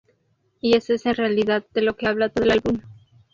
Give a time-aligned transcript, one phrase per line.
[0.61, 2.81] Y eso es en realidad de lo que habla todo el álbum".